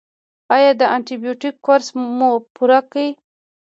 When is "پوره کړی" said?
2.55-3.09